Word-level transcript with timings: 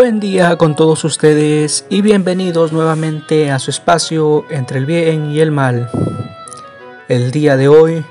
Buen 0.00 0.18
día 0.18 0.56
con 0.56 0.76
todos 0.76 1.04
ustedes 1.04 1.84
y 1.90 2.00
bienvenidos 2.00 2.72
nuevamente 2.72 3.50
a 3.50 3.58
su 3.58 3.70
espacio 3.70 4.46
entre 4.48 4.78
el 4.78 4.86
bien 4.86 5.30
y 5.30 5.40
el 5.40 5.50
mal. 5.50 5.90
El 7.08 7.30
día 7.32 7.58
de 7.58 7.68
hoy 7.68 8.02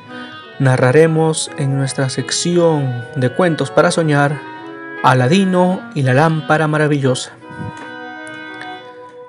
narraremos 0.60 1.50
en 1.58 1.76
nuestra 1.76 2.10
sección 2.10 3.06
de 3.16 3.34
cuentos 3.34 3.72
para 3.72 3.90
soñar 3.90 4.40
Aladino 5.02 5.82
y 5.96 6.04
la 6.04 6.14
lámpara 6.14 6.68
maravillosa. 6.68 7.32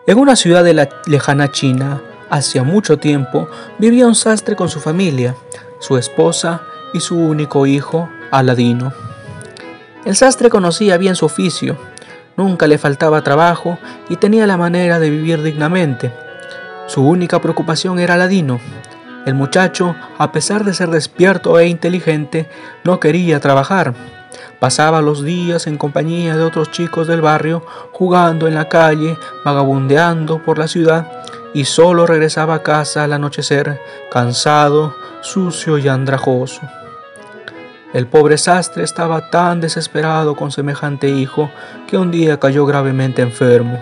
En 0.07 0.19
una 0.19 0.37
ciudad 0.37 0.63
de 0.63 0.75
la 0.75 0.91
lejana 1.07 1.51
China, 1.51 2.03
hacía 2.29 2.63
mucho 2.63 2.99
tiempo, 2.99 3.49
vivía 3.79 4.07
un 4.07 4.15
sastre 4.15 4.55
con 4.55 4.69
su 4.69 4.81
familia, 4.81 5.35
su 5.79 5.97
esposa 5.97 6.61
y 6.93 7.01
su 7.01 7.17
único 7.17 7.65
hijo, 7.65 8.11
Aladino. 8.31 8.93
El 10.05 10.15
sastre 10.15 10.51
conocía 10.51 10.99
bien 10.99 11.17
su 11.17 11.25
oficio, 11.25 11.79
Nunca 12.37 12.67
le 12.67 12.79
faltaba 12.79 13.23
trabajo 13.23 13.79
y 14.09 14.17
tenía 14.17 14.47
la 14.47 14.57
manera 14.57 14.99
de 14.99 15.11
vivir 15.11 15.43
dignamente. 15.43 16.13
Su 16.87 17.07
única 17.07 17.41
preocupación 17.41 17.99
era 17.99 18.15
Aladino. 18.15 18.61
El 19.27 19.35
muchacho, 19.35 19.95
a 20.19 20.33
pesar 20.33 20.65
de 20.65 20.75
ser 20.75 20.89
despierto 20.91 21.59
e 21.59 21.69
inteligente, 21.69 22.49
no 22.85 22.99
quería 22.99 23.39
trabajar. 23.41 23.95
Pasaba 24.59 25.01
los 25.03 25.23
días 25.23 25.67
en 25.67 25.77
compañía 25.77 26.37
de 26.37 26.43
otros 26.43 26.71
chicos 26.71 27.07
del 27.07 27.21
barrio, 27.21 27.65
jugando 27.93 28.49
en 28.49 28.55
la 28.55 28.69
calle, 28.69 29.17
vagabundeando 29.45 30.43
por 30.43 30.59
la 30.59 30.69
ciudad, 30.69 31.07
y 31.55 31.65
solo 31.65 32.07
regresaba 32.07 32.57
a 32.57 32.63
casa 32.63 33.05
al 33.05 33.13
anochecer, 33.13 33.81
cansado, 34.11 34.95
sucio 35.21 35.79
y 35.79 35.89
andrajoso. 35.89 36.63
El 37.93 38.07
pobre 38.07 38.39
sastre 38.39 38.85
estaba 38.85 39.31
tan 39.31 39.61
desesperado 39.61 40.37
con 40.37 40.53
semejante 40.53 41.09
hijo 41.09 41.51
que 41.89 41.97
un 41.97 42.13
día 42.13 42.39
cayó 42.39 42.65
gravemente 42.65 43.21
enfermo. 43.21 43.81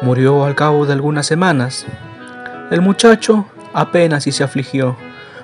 Murió 0.00 0.46
al 0.46 0.54
cabo 0.54 0.86
de 0.86 0.94
algunas 0.94 1.26
semanas. 1.26 1.84
El 2.70 2.80
muchacho 2.80 3.46
apenas 3.74 4.26
y 4.26 4.32
se 4.32 4.44
afligió. 4.44 4.96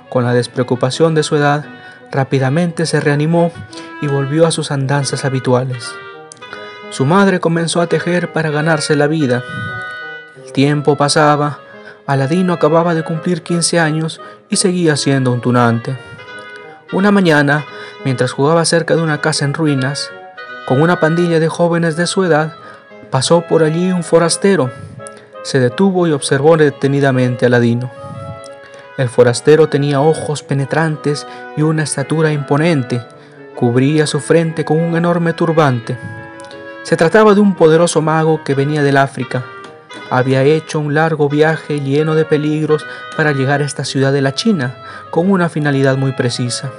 Con 0.08 0.24
la 0.24 0.32
despreocupación 0.32 1.14
de 1.14 1.22
su 1.22 1.36
edad, 1.36 1.66
rápidamente 2.10 2.86
se 2.86 3.00
reanimó 3.00 3.52
y 4.00 4.06
volvió 4.06 4.46
a 4.46 4.50
sus 4.50 4.70
andanzas 4.70 5.26
habituales. 5.26 5.92
Su 6.90 7.04
madre 7.04 7.38
comenzó 7.38 7.82
a 7.82 7.86
tejer 7.86 8.32
para 8.32 8.50
ganarse 8.50 8.96
la 8.96 9.08
vida. 9.08 9.42
El 10.42 10.52
tiempo 10.52 10.96
pasaba, 10.96 11.58
Aladino 12.06 12.54
acababa 12.54 12.94
de 12.94 13.04
cumplir 13.04 13.42
15 13.42 13.78
años 13.78 14.22
y 14.48 14.56
seguía 14.56 14.96
siendo 14.96 15.30
un 15.30 15.42
tunante. 15.42 15.98
Una 16.90 17.10
mañana, 17.10 17.66
mientras 18.06 18.32
jugaba 18.32 18.64
cerca 18.64 18.96
de 18.96 19.02
una 19.02 19.20
casa 19.20 19.44
en 19.44 19.52
ruinas, 19.52 20.10
con 20.66 20.80
una 20.80 20.98
pandilla 20.98 21.38
de 21.38 21.48
jóvenes 21.48 21.96
de 21.96 22.06
su 22.06 22.24
edad, 22.24 22.54
pasó 23.10 23.42
por 23.42 23.62
allí 23.62 23.92
un 23.92 24.02
forastero. 24.02 24.70
Se 25.42 25.60
detuvo 25.60 26.06
y 26.06 26.12
observó 26.12 26.56
detenidamente 26.56 27.44
a 27.44 27.50
Ladino. 27.50 27.90
El 28.96 29.10
forastero 29.10 29.68
tenía 29.68 30.00
ojos 30.00 30.42
penetrantes 30.42 31.26
y 31.58 31.62
una 31.62 31.82
estatura 31.82 32.32
imponente. 32.32 33.02
Cubría 33.54 34.06
su 34.06 34.18
frente 34.18 34.64
con 34.64 34.80
un 34.80 34.96
enorme 34.96 35.34
turbante. 35.34 35.98
Se 36.84 36.96
trataba 36.96 37.34
de 37.34 37.40
un 37.40 37.54
poderoso 37.54 38.00
mago 38.00 38.42
que 38.44 38.54
venía 38.54 38.82
del 38.82 38.96
África. 38.96 39.44
Había 40.10 40.42
hecho 40.42 40.80
un 40.80 40.94
largo 40.94 41.28
viaje 41.28 41.80
lleno 41.80 42.14
de 42.14 42.24
peligros 42.24 42.86
para 43.16 43.32
llegar 43.32 43.60
a 43.60 43.64
esta 43.64 43.84
ciudad 43.84 44.12
de 44.12 44.22
la 44.22 44.34
China, 44.34 44.76
con 45.10 45.30
una 45.30 45.48
finalidad 45.48 45.96
muy 45.96 46.12
precisa. 46.12 46.70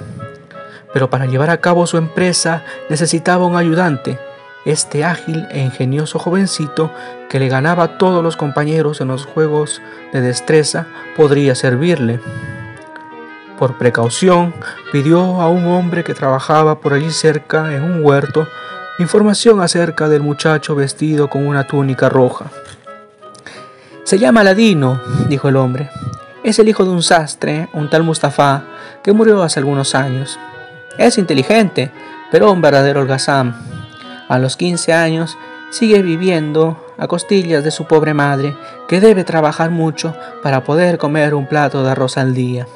Pero 0.92 1.10
para 1.10 1.26
llevar 1.26 1.50
a 1.50 1.60
cabo 1.60 1.86
su 1.86 1.96
empresa 1.96 2.64
necesitaba 2.88 3.46
un 3.46 3.56
ayudante, 3.56 4.18
este 4.64 5.04
ágil 5.04 5.46
e 5.50 5.60
ingenioso 5.60 6.18
jovencito 6.18 6.92
que 7.30 7.38
le 7.38 7.48
ganaba 7.48 7.84
a 7.84 7.98
todos 7.98 8.22
los 8.22 8.36
compañeros 8.36 9.00
en 9.00 9.08
los 9.08 9.24
juegos 9.24 9.80
de 10.12 10.20
destreza 10.20 10.86
podría 11.16 11.54
servirle. 11.54 12.20
Por 13.58 13.78
precaución, 13.78 14.54
pidió 14.92 15.40
a 15.40 15.48
un 15.48 15.66
hombre 15.66 16.04
que 16.04 16.14
trabajaba 16.14 16.80
por 16.80 16.92
allí 16.92 17.10
cerca 17.10 17.74
en 17.74 17.82
un 17.82 18.04
huerto 18.04 18.48
información 18.98 19.60
acerca 19.62 20.08
del 20.08 20.22
muchacho 20.22 20.74
vestido 20.74 21.30
con 21.30 21.46
una 21.46 21.66
túnica 21.66 22.10
roja. 22.10 22.46
Se 24.10 24.18
llama 24.18 24.42
Ladino, 24.42 25.00
dijo 25.28 25.50
el 25.50 25.56
hombre. 25.56 25.88
Es 26.42 26.58
el 26.58 26.68
hijo 26.68 26.82
de 26.82 26.90
un 26.90 27.00
sastre, 27.00 27.68
un 27.72 27.88
tal 27.88 28.02
Mustafa, 28.02 28.64
que 29.04 29.12
murió 29.12 29.40
hace 29.40 29.60
algunos 29.60 29.94
años. 29.94 30.36
Es 30.98 31.16
inteligente, 31.16 31.92
pero 32.32 32.50
un 32.50 32.60
verdadero 32.60 33.02
holgazán. 33.02 33.54
A 34.28 34.40
los 34.40 34.56
15 34.56 34.92
años 34.94 35.38
sigue 35.70 36.02
viviendo 36.02 36.84
a 36.98 37.06
costillas 37.06 37.62
de 37.62 37.70
su 37.70 37.84
pobre 37.84 38.12
madre, 38.12 38.56
que 38.88 39.00
debe 39.00 39.22
trabajar 39.22 39.70
mucho 39.70 40.16
para 40.42 40.64
poder 40.64 40.98
comer 40.98 41.32
un 41.32 41.46
plato 41.46 41.84
de 41.84 41.92
arroz 41.92 42.18
al 42.18 42.34
día. 42.34 42.66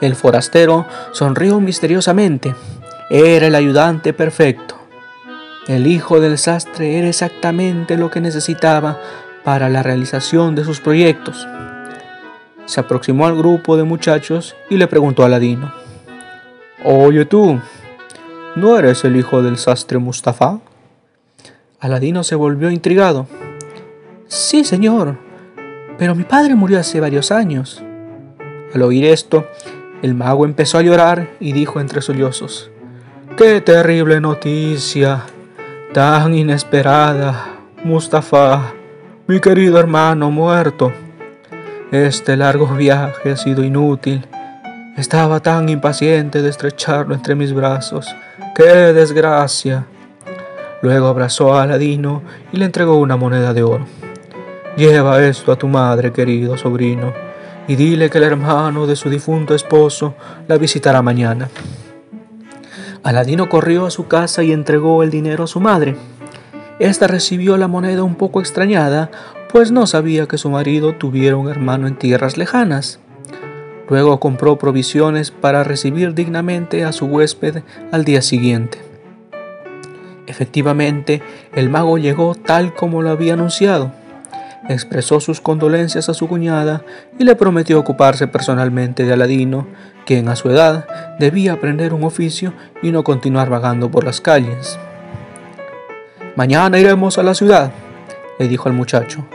El 0.00 0.16
forastero 0.16 0.86
sonrió 1.12 1.60
misteriosamente. 1.60 2.54
Era 3.10 3.48
el 3.48 3.54
ayudante 3.56 4.14
perfecto. 4.14 4.77
El 5.68 5.86
hijo 5.86 6.18
del 6.18 6.38
sastre 6.38 6.98
era 6.98 7.08
exactamente 7.08 7.98
lo 7.98 8.10
que 8.10 8.22
necesitaba 8.22 8.98
para 9.44 9.68
la 9.68 9.82
realización 9.82 10.54
de 10.54 10.64
sus 10.64 10.80
proyectos. 10.80 11.46
Se 12.64 12.80
aproximó 12.80 13.26
al 13.26 13.36
grupo 13.36 13.76
de 13.76 13.84
muchachos 13.84 14.56
y 14.70 14.78
le 14.78 14.86
preguntó 14.86 15.24
a 15.24 15.28
Ladino, 15.28 15.70
Oye 16.84 17.26
tú, 17.26 17.60
¿no 18.56 18.78
eres 18.78 19.04
el 19.04 19.16
hijo 19.16 19.42
del 19.42 19.58
sastre 19.58 19.98
Mustafa? 19.98 20.58
Aladino 21.80 22.24
se 22.24 22.34
volvió 22.34 22.70
intrigado. 22.70 23.26
Sí, 24.26 24.64
señor, 24.64 25.18
pero 25.98 26.14
mi 26.14 26.24
padre 26.24 26.54
murió 26.54 26.80
hace 26.80 26.98
varios 26.98 27.30
años. 27.30 27.82
Al 28.74 28.80
oír 28.80 29.04
esto, 29.04 29.46
el 30.00 30.14
mago 30.14 30.46
empezó 30.46 30.78
a 30.78 30.82
llorar 30.82 31.28
y 31.40 31.52
dijo 31.52 31.78
entre 31.78 32.00
sollozos, 32.00 32.70
¡Qué 33.36 33.60
terrible 33.60 34.18
noticia! 34.18 35.24
Tan 35.92 36.34
inesperada, 36.34 37.60
Mustafa 37.82 38.74
mi 39.26 39.40
querido 39.40 39.78
hermano 39.78 40.30
muerto. 40.30 40.92
Este 41.90 42.36
largo 42.36 42.66
viaje 42.66 43.32
ha 43.32 43.36
sido 43.36 43.64
inútil. 43.64 44.26
Estaba 44.98 45.40
tan 45.40 45.68
impaciente 45.70 46.42
de 46.42 46.50
estrecharlo 46.50 47.14
entre 47.14 47.34
mis 47.34 47.54
brazos. 47.54 48.06
¡Qué 48.54 48.92
desgracia! 48.92 49.86
Luego 50.82 51.06
abrazó 51.06 51.54
a 51.54 51.62
Aladino 51.62 52.22
y 52.52 52.58
le 52.58 52.66
entregó 52.66 52.98
una 52.98 53.16
moneda 53.16 53.54
de 53.54 53.62
oro. 53.62 53.86
Lleva 54.76 55.22
esto 55.22 55.52
a 55.52 55.56
tu 55.56 55.68
madre, 55.68 56.12
querido 56.12 56.58
sobrino, 56.58 57.14
y 57.66 57.76
dile 57.76 58.10
que 58.10 58.18
el 58.18 58.24
hermano 58.24 58.86
de 58.86 58.94
su 58.94 59.08
difunto 59.08 59.54
esposo 59.54 60.14
la 60.46 60.58
visitará 60.58 61.00
mañana. 61.00 61.48
Aladino 63.08 63.48
corrió 63.48 63.86
a 63.86 63.90
su 63.90 64.06
casa 64.06 64.42
y 64.42 64.52
entregó 64.52 65.02
el 65.02 65.08
dinero 65.08 65.44
a 65.44 65.46
su 65.46 65.60
madre. 65.60 65.96
Esta 66.78 67.06
recibió 67.06 67.56
la 67.56 67.66
moneda 67.66 68.02
un 68.02 68.16
poco 68.16 68.38
extrañada, 68.38 69.10
pues 69.50 69.72
no 69.72 69.86
sabía 69.86 70.26
que 70.26 70.36
su 70.36 70.50
marido 70.50 70.94
tuviera 70.94 71.36
un 71.36 71.48
hermano 71.48 71.86
en 71.86 71.96
tierras 71.96 72.36
lejanas. 72.36 73.00
Luego 73.88 74.20
compró 74.20 74.58
provisiones 74.58 75.30
para 75.30 75.64
recibir 75.64 76.12
dignamente 76.12 76.84
a 76.84 76.92
su 76.92 77.06
huésped 77.06 77.62
al 77.92 78.04
día 78.04 78.20
siguiente. 78.20 78.76
Efectivamente, 80.26 81.22
el 81.54 81.70
mago 81.70 81.96
llegó 81.96 82.34
tal 82.34 82.74
como 82.74 83.00
lo 83.00 83.08
había 83.08 83.32
anunciado. 83.32 83.90
Expresó 84.68 85.20
sus 85.20 85.40
condolencias 85.40 86.08
a 86.08 86.14
su 86.14 86.26
cuñada 86.26 86.82
y 87.18 87.24
le 87.24 87.36
prometió 87.36 87.78
ocuparse 87.78 88.26
personalmente 88.26 89.04
de 89.04 89.12
Aladino, 89.12 89.68
quien 90.04 90.28
a 90.28 90.36
su 90.36 90.50
edad 90.50 90.86
debía 91.18 91.52
aprender 91.52 91.94
un 91.94 92.04
oficio 92.04 92.52
y 92.82 92.90
no 92.90 93.04
continuar 93.04 93.50
vagando 93.50 93.90
por 93.90 94.04
las 94.04 94.20
calles. 94.20 94.78
Mañana 96.34 96.78
iremos 96.78 97.18
a 97.18 97.22
la 97.22 97.34
ciudad, 97.34 97.72
le 98.38 98.48
dijo 98.48 98.68
al 98.68 98.74
muchacho. 98.74 99.26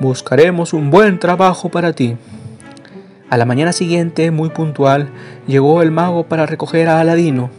Buscaremos 0.00 0.72
un 0.72 0.90
buen 0.90 1.18
trabajo 1.18 1.68
para 1.68 1.92
ti. 1.92 2.16
A 3.30 3.36
la 3.36 3.44
mañana 3.44 3.72
siguiente, 3.72 4.30
muy 4.30 4.50
puntual, 4.50 5.08
llegó 5.46 5.82
el 5.82 5.90
mago 5.90 6.24
para 6.24 6.46
recoger 6.46 6.88
a 6.88 7.00
Aladino, 7.00 7.50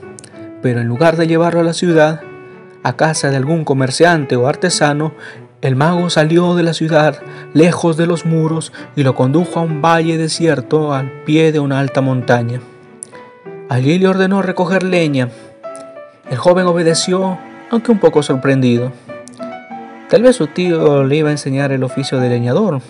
pero 0.62 0.82
en 0.82 0.88
lugar 0.88 1.18
de 1.18 1.28
llevarlo 1.28 1.62
a 1.62 1.64
la 1.64 1.74
ciudad, 1.74 2.22
a 2.84 2.94
casa 2.94 3.30
de 3.30 3.38
algún 3.38 3.66
comerciante 3.66 4.36
o 4.36 4.48
artesano, 4.48 5.14
el 5.62 5.76
mago 5.76 6.10
salió 6.10 6.56
de 6.56 6.64
la 6.64 6.74
ciudad, 6.74 7.22
lejos 7.54 7.98
de 7.98 8.06
los 8.06 8.26
muros, 8.26 8.72
y 8.96 9.04
lo 9.04 9.16
condujo 9.16 9.60
a 9.60 9.64
un 9.64 9.82
valle 9.82 10.18
desierto 10.18 10.94
al 10.94 11.12
pie 11.24 11.52
de 11.52 11.60
una 11.60 11.80
alta 11.80 12.02
montaña. 12.02 12.60
Allí 13.70 13.98
le 13.98 14.08
ordenó 14.08 14.42
recoger 14.42 14.84
leña. 14.84 15.30
El 16.30 16.38
joven 16.38 16.68
obedeció 16.68 17.38
aunque 17.72 17.92
un 17.92 18.00
poco 18.00 18.22
sorprendido. 18.22 18.92
Tal 20.10 20.22
vez 20.22 20.36
su 20.36 20.48
tío 20.48 21.04
le 21.04 21.16
iba 21.16 21.30
a 21.30 21.32
enseñar 21.32 21.72
el 21.72 21.84
oficio 21.84 22.20
de 22.20 22.30
leñador. 22.30 22.82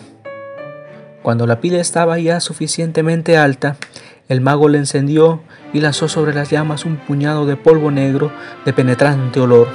Cuando 1.21 1.47
la 1.47 1.61
pila 1.61 1.79
estaba 1.79 2.19
ya 2.19 2.39
suficientemente 2.39 3.37
alta, 3.37 3.77
el 4.27 4.41
mago 4.41 4.69
le 4.69 4.79
encendió 4.79 5.41
y 5.71 5.79
lanzó 5.79 6.09
sobre 6.09 6.33
las 6.33 6.49
llamas 6.49 6.83
un 6.83 6.97
puñado 6.97 7.45
de 7.45 7.55
polvo 7.55 7.89
negro 7.89 8.31
de 8.65 8.73
penetrante 8.73 9.39
olor. 9.39 9.67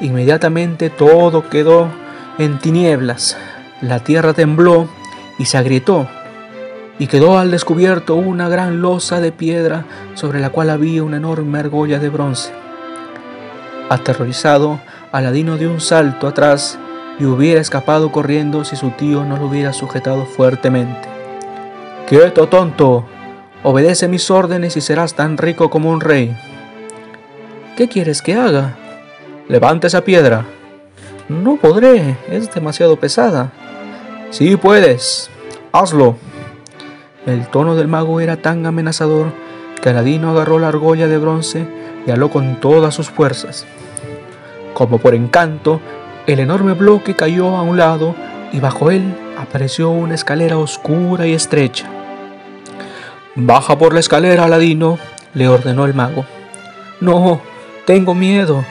Inmediatamente 0.00 0.90
todo 0.90 1.48
quedó 1.48 1.88
en 2.38 2.58
tinieblas, 2.58 3.36
la 3.80 4.00
tierra 4.00 4.34
tembló 4.34 4.88
y 5.38 5.46
se 5.46 5.56
agrietó, 5.58 6.06
y 6.98 7.06
quedó 7.06 7.38
al 7.38 7.50
descubierto 7.50 8.14
una 8.16 8.48
gran 8.48 8.80
losa 8.80 9.20
de 9.20 9.32
piedra 9.32 9.84
sobre 10.14 10.40
la 10.40 10.50
cual 10.50 10.70
había 10.70 11.02
una 11.02 11.16
enorme 11.18 11.58
argolla 11.58 11.98
de 11.98 12.08
bronce. 12.08 12.52
Aterrorizado, 13.88 14.80
Aladino 15.12 15.56
dio 15.56 15.70
un 15.70 15.80
salto 15.80 16.26
atrás 16.26 16.78
y 17.18 17.24
hubiera 17.24 17.60
escapado 17.60 18.12
corriendo 18.12 18.64
si 18.64 18.76
su 18.76 18.90
tío 18.90 19.24
no 19.24 19.36
lo 19.36 19.46
hubiera 19.46 19.72
sujetado 19.72 20.26
fuertemente. 20.26 21.08
¡Quieto, 22.08 22.48
tonto! 22.48 23.06
Obedece 23.62 24.08
mis 24.08 24.30
órdenes 24.30 24.76
y 24.76 24.80
serás 24.80 25.14
tan 25.14 25.38
rico 25.38 25.70
como 25.70 25.90
un 25.90 26.00
rey. 26.00 26.36
¿Qué 27.76 27.88
quieres 27.88 28.22
que 28.22 28.34
haga? 28.34 28.76
Levante 29.48 29.86
esa 29.86 30.02
piedra. 30.02 30.44
No 31.28 31.56
podré, 31.56 32.16
es 32.30 32.54
demasiado 32.54 32.96
pesada. 32.96 33.50
Sí 34.30 34.56
puedes, 34.56 35.28
hazlo. 35.72 36.16
El 37.26 37.48
tono 37.48 37.74
del 37.74 37.88
mago 37.88 38.20
era 38.20 38.36
tan 38.36 38.64
amenazador 38.64 39.32
que 39.82 39.88
Aladino 39.88 40.30
agarró 40.30 40.60
la 40.60 40.68
argolla 40.68 41.08
de 41.08 41.18
bronce 41.18 41.66
y 42.06 42.10
aló 42.12 42.30
con 42.30 42.60
todas 42.60 42.94
sus 42.94 43.10
fuerzas. 43.10 43.66
Como 44.74 44.98
por 44.98 45.14
encanto, 45.14 45.80
el 46.28 46.38
enorme 46.38 46.74
bloque 46.74 47.16
cayó 47.16 47.56
a 47.56 47.62
un 47.62 47.76
lado 47.76 48.14
y 48.52 48.60
bajo 48.60 48.92
él 48.92 49.16
apareció 49.36 49.90
una 49.90 50.14
escalera 50.14 50.58
oscura 50.58 51.26
y 51.26 51.32
estrecha. 51.32 51.88
Baja 53.34 53.76
por 53.76 53.92
la 53.92 54.00
escalera, 54.00 54.44
Aladino, 54.44 54.98
le 55.34 55.48
ordenó 55.48 55.86
el 55.86 55.94
mago. 55.94 56.24
No, 57.00 57.40
tengo 57.84 58.14
miedo. 58.14 58.64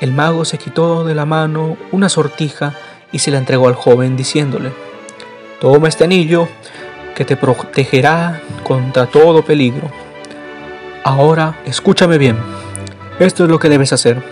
El 0.00 0.12
mago 0.12 0.44
se 0.44 0.58
quitó 0.58 1.04
de 1.04 1.14
la 1.14 1.24
mano 1.24 1.76
una 1.92 2.08
sortija 2.08 2.74
y 3.12 3.20
se 3.20 3.30
la 3.30 3.38
entregó 3.38 3.68
al 3.68 3.74
joven 3.74 4.16
diciéndole, 4.16 4.72
Toma 5.60 5.88
este 5.88 6.04
anillo 6.04 6.48
que 7.14 7.24
te 7.24 7.36
protegerá 7.36 8.42
contra 8.64 9.06
todo 9.06 9.44
peligro. 9.44 9.90
Ahora 11.04 11.60
escúchame 11.64 12.18
bien. 12.18 12.36
Esto 13.18 13.44
es 13.44 13.50
lo 13.50 13.58
que 13.58 13.68
debes 13.68 13.92
hacer. 13.92 14.22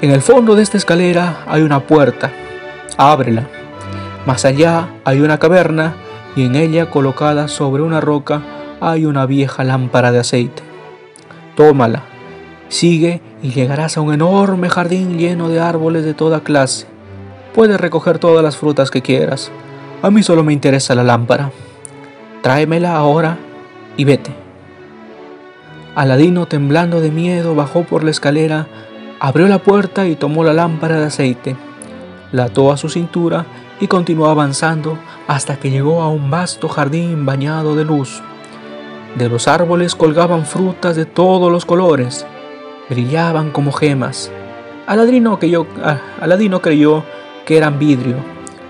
En 0.00 0.10
el 0.10 0.22
fondo 0.22 0.54
de 0.54 0.62
esta 0.62 0.76
escalera 0.76 1.44
hay 1.46 1.62
una 1.62 1.80
puerta. 1.80 2.30
Ábrela. 2.96 3.48
Más 4.24 4.44
allá 4.44 4.88
hay 5.04 5.20
una 5.20 5.38
caverna 5.38 5.94
y 6.36 6.46
en 6.46 6.54
ella 6.54 6.90
colocada 6.90 7.48
sobre 7.48 7.82
una 7.82 8.00
roca 8.00 8.42
hay 8.80 9.04
una 9.04 9.26
vieja 9.26 9.64
lámpara 9.64 10.12
de 10.12 10.20
aceite. 10.20 10.62
Tómala. 11.56 12.04
Sigue 12.68 13.20
y 13.42 13.50
llegarás 13.50 13.96
a 13.96 14.00
un 14.00 14.14
enorme 14.14 14.70
jardín 14.70 15.18
lleno 15.18 15.48
de 15.48 15.60
árboles 15.60 16.04
de 16.04 16.14
toda 16.14 16.40
clase. 16.40 16.86
Puedes 17.54 17.80
recoger 17.80 18.18
todas 18.18 18.42
las 18.42 18.56
frutas 18.56 18.90
que 18.90 19.02
quieras. 19.02 19.50
A 20.00 20.10
mí 20.10 20.22
solo 20.22 20.44
me 20.44 20.52
interesa 20.52 20.94
la 20.94 21.04
lámpara. 21.04 21.50
Tráemela 22.42 22.96
ahora 22.96 23.38
y 23.96 24.04
vete. 24.04 24.32
Aladino, 25.94 26.46
temblando 26.46 27.00
de 27.00 27.10
miedo, 27.10 27.54
bajó 27.54 27.82
por 27.82 28.02
la 28.02 28.10
escalera, 28.10 28.66
abrió 29.20 29.46
la 29.48 29.58
puerta 29.58 30.06
y 30.06 30.16
tomó 30.16 30.44
la 30.44 30.54
lámpara 30.54 30.98
de 30.98 31.06
aceite. 31.06 31.56
La 32.30 32.44
ató 32.44 32.72
a 32.72 32.78
su 32.78 32.88
cintura 32.88 33.44
y 33.78 33.88
continuó 33.88 34.28
avanzando 34.28 34.98
hasta 35.26 35.56
que 35.56 35.70
llegó 35.70 36.00
a 36.00 36.08
un 36.08 36.30
vasto 36.30 36.68
jardín 36.68 37.26
bañado 37.26 37.76
de 37.76 37.84
luz. 37.84 38.22
De 39.16 39.28
los 39.28 39.48
árboles 39.48 39.94
colgaban 39.94 40.46
frutas 40.46 40.96
de 40.96 41.04
todos 41.04 41.52
los 41.52 41.66
colores, 41.66 42.24
brillaban 42.92 43.50
como 43.50 43.72
gemas. 43.72 44.30
Aladino, 44.86 45.38
creyó, 45.38 45.66
Aladino 46.20 46.60
creyó 46.60 47.04
que 47.46 47.56
eran 47.56 47.78
vidrio, 47.78 48.16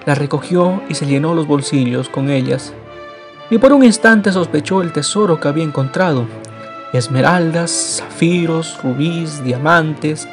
las 0.06 0.18
recogió 0.18 0.80
y 0.88 0.94
se 0.94 1.06
llenó 1.06 1.34
los 1.34 1.46
bolsillos 1.46 2.08
con 2.08 2.30
ellas. 2.30 2.72
Y 3.50 3.58
por 3.58 3.72
un 3.72 3.84
instante 3.84 4.32
sospechó 4.32 4.80
el 4.80 4.92
tesoro 4.92 5.40
que 5.40 5.48
había 5.48 5.64
encontrado 5.64 6.26
esmeraldas, 6.92 8.00
zafiros, 8.00 8.78
rubíes, 8.82 9.42
diamantes. 9.42 10.28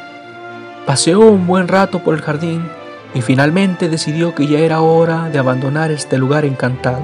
Paseó 0.86 1.22
un 1.22 1.48
buen 1.48 1.68
rato 1.68 2.00
por 2.00 2.14
el 2.14 2.22
jardín 2.22 2.70
y 3.14 3.22
finalmente 3.22 3.90
decidió 3.90 4.36
que 4.36 4.46
ya 4.48 4.60
era 4.60 4.82
hora 4.82 5.30
de 5.30 5.40
abandonar 5.40 5.92
este 5.92 6.18
lugar 6.18 6.46
encantado. 6.46 7.02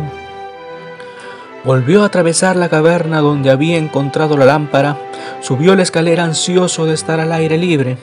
Volvió 1.63 2.03
a 2.03 2.07
atravesar 2.07 2.55
la 2.55 2.69
caverna 2.69 3.21
donde 3.21 3.49
había 3.49 3.77
encontrado 3.77 4.37
la 4.37 4.45
lámpara, 4.45 4.97
subió 5.41 5.75
la 5.75 5.83
escalera 5.83 6.23
ansioso 6.23 6.85
de 6.85 6.93
estar 6.93 7.19
al 7.19 7.31
aire 7.31 7.57
libre. 7.57 7.97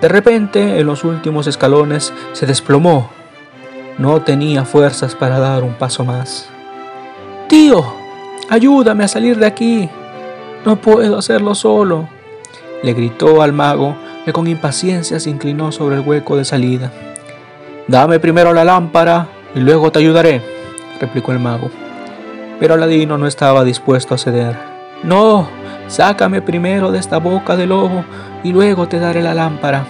De 0.00 0.08
repente, 0.08 0.78
en 0.78 0.86
los 0.86 1.04
últimos 1.04 1.46
escalones, 1.46 2.12
se 2.32 2.46
desplomó. 2.46 3.10
No 3.98 4.20
tenía 4.22 4.64
fuerzas 4.64 5.14
para 5.14 5.38
dar 5.38 5.62
un 5.62 5.74
paso 5.74 6.04
más. 6.04 6.48
Tío, 7.48 7.84
ayúdame 8.50 9.04
a 9.04 9.08
salir 9.08 9.38
de 9.38 9.46
aquí. 9.46 9.88
No 10.64 10.76
puedo 10.76 11.16
hacerlo 11.16 11.54
solo, 11.54 12.08
le 12.82 12.92
gritó 12.92 13.40
al 13.40 13.52
mago, 13.52 13.96
que 14.24 14.32
con 14.32 14.46
impaciencia 14.46 15.20
se 15.20 15.30
inclinó 15.30 15.72
sobre 15.72 15.96
el 15.96 16.02
hueco 16.02 16.36
de 16.36 16.44
salida. 16.44 16.92
Dame 17.86 18.18
primero 18.18 18.52
la 18.52 18.64
lámpara 18.64 19.28
y 19.54 19.60
luego 19.60 19.92
te 19.92 20.00
ayudaré, 20.00 20.42
replicó 21.00 21.32
el 21.32 21.38
mago. 21.38 21.70
Pero 22.58 22.74
Aladino 22.74 23.16
no 23.16 23.26
estaba 23.26 23.64
dispuesto 23.64 24.14
a 24.14 24.18
ceder. 24.18 24.56
No, 25.04 25.48
sácame 25.88 26.42
primero 26.42 26.92
de 26.92 26.98
esta 26.98 27.18
boca 27.18 27.56
del 27.56 27.70
lobo 27.70 28.04
y 28.42 28.52
luego 28.52 28.88
te 28.88 28.98
daré 28.98 29.22
la 29.22 29.34
lámpara. 29.34 29.86